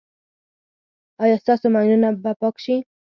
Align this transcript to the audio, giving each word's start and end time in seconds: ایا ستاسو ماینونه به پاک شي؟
ایا 1.23 1.35
ستاسو 1.43 1.65
ماینونه 1.73 2.09
به 2.23 2.31
پاک 2.41 2.55
شي؟ 2.63 2.75